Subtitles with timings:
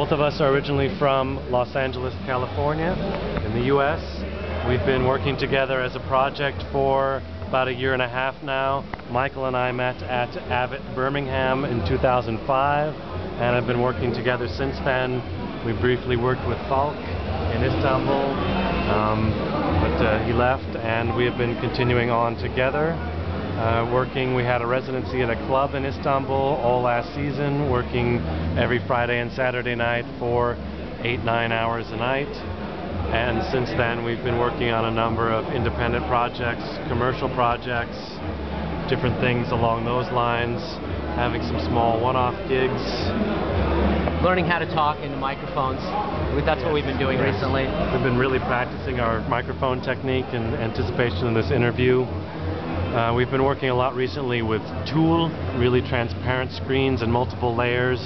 [0.00, 2.92] Both of us are originally from Los Angeles, California,
[3.44, 4.00] in the U.S.
[4.66, 8.82] We've been working together as a project for about a year and a half now.
[9.10, 14.74] Michael and I met at AVit Birmingham in 2005 and I've been working together since
[14.86, 15.20] then.
[15.66, 18.24] We briefly worked with Falk in Istanbul,
[18.88, 19.28] um,
[19.84, 22.96] but uh, he left and we have been continuing on together.
[23.60, 28.16] Uh, working, we had a residency at a club in Istanbul all last season, working
[28.56, 30.56] every Friday and Saturday night for
[31.04, 32.32] eight, nine hours a night.
[33.12, 38.00] And since then, we've been working on a number of independent projects, commercial projects,
[38.88, 40.64] different things along those lines,
[41.20, 42.80] having some small one-off gigs.
[44.24, 45.84] Learning how to talk into microphones.
[46.48, 47.34] That's what we've been doing Yes.
[47.34, 47.68] recently.
[47.92, 52.06] We've been really practicing our microphone technique in anticipation of this interview.
[52.90, 58.00] Uh, we've been working a lot recently with tulle, really transparent screens and multiple layers.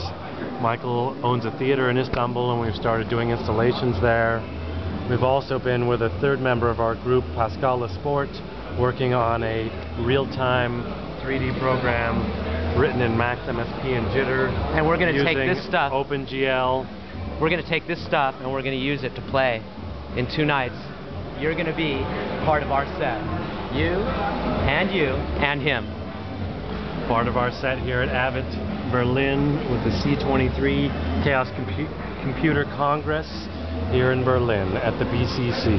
[0.61, 4.45] Michael owns a theater in Istanbul and we've started doing installations there.
[5.09, 8.29] We've also been with a third member of our group, Pascal Lesport,
[8.79, 9.73] working on a
[10.05, 10.83] real-time
[11.25, 12.21] 3D program
[12.79, 14.53] written in Max MSP and Jitter.
[14.77, 17.41] And we're going to take this stuff, OpenGL.
[17.41, 19.63] we're going to take this stuff and we're going to use it to play
[20.15, 20.77] in two nights.
[21.41, 22.03] You're going to be
[22.45, 23.64] part of our set.
[23.75, 23.99] You
[24.71, 25.09] and you
[25.43, 25.85] and him.
[27.09, 28.47] part of our set here at AVit
[28.93, 33.27] Berlin with the C23 Chaos Compu- Computer Congress
[33.91, 35.75] here in Berlin at the BCC.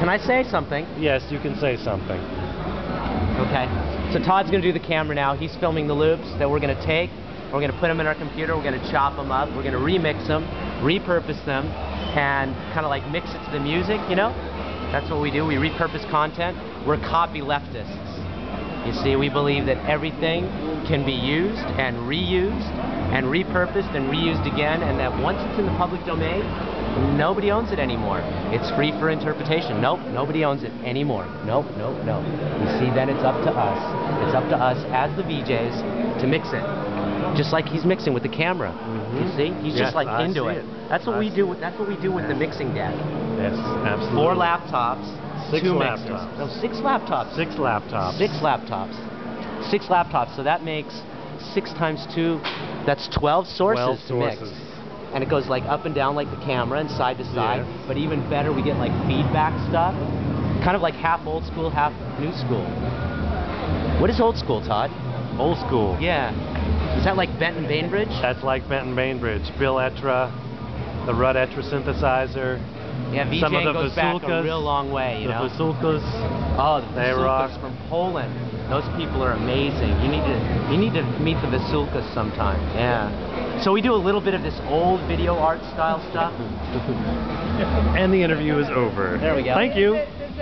[0.00, 0.86] Can I say something?
[0.98, 2.18] Yes, you can say something.
[3.44, 3.68] Okay.
[4.12, 5.36] So Todd's going to do the camera now.
[5.36, 7.10] He's filming the loops that we're going to take.
[7.52, 8.56] We're going to put them in our computer.
[8.56, 9.48] We're going to chop them up.
[9.54, 10.44] We're going to remix them,
[10.80, 11.66] repurpose them,
[12.16, 14.32] and kind of like mix it to the music, you know?
[14.92, 15.44] That's what we do.
[15.44, 16.56] We repurpose content.
[16.86, 18.08] We're copy leftists.
[18.86, 20.48] You see, we believe that everything
[20.88, 22.72] can be used and reused
[23.12, 26.40] and repurposed and reused again, and that once it's in the public domain,
[27.18, 28.20] nobody owns it anymore.
[28.48, 29.82] It's free for interpretation.
[29.82, 31.26] Nope, nobody owns it anymore.
[31.44, 32.24] Nope, nope, nope.
[32.24, 33.80] You see, then it's up to us.
[34.24, 36.64] It's up to us as the VJs to mix it.
[37.36, 38.72] Just like he's mixing with the camera.
[39.14, 39.36] You Mhm.
[39.36, 39.52] see?
[39.62, 40.58] He's Yes, just like I into it.
[40.58, 40.64] it.
[40.88, 42.94] That's what I we do with that's what we do with the mixing deck.
[43.36, 44.16] Yes, absolutely.
[44.16, 45.06] Four laptops,
[45.50, 46.08] Six two laptops.
[46.08, 46.38] mixers.
[46.38, 47.34] No, six laptops.
[47.34, 48.12] Six laptops.
[48.18, 48.94] Six laptops.
[49.70, 50.34] Six laptops.
[50.36, 51.02] So that makes
[51.54, 52.40] six times two.
[52.86, 54.38] That's 12 sources 12 to mix.
[54.38, 54.56] sources.
[55.14, 57.64] And it goes like up and down like the camera and side to side.
[57.66, 57.84] Yes.
[57.86, 59.94] But even better, we get like feedback stuff.
[60.62, 62.64] Kind of like half old school, half new school.
[64.00, 64.90] What is old school, Todd?
[65.38, 65.96] Old school.
[66.00, 66.34] Yeah.
[66.98, 68.08] Is that like Benton Bainbridge?
[68.20, 70.30] That's like Benton Bainbridge, Bill Etra,
[71.06, 72.58] the Rutt Etra synthesizer,
[73.14, 75.48] Yeah, VJing some of the goes back a real long way, you the know.
[75.48, 76.02] bazookas.
[76.58, 77.58] Oh, the They rock.
[77.60, 78.34] from Poland.
[78.68, 79.88] Those people are amazing.
[80.02, 80.36] You need to
[80.70, 82.60] you need to meet the Vasulkas sometime.
[82.76, 83.62] Yeah.
[83.62, 86.34] So we do a little bit of this old video art style stuff.
[87.98, 89.18] And the interview is over.
[89.18, 89.54] There we go.
[89.54, 90.04] Thank you.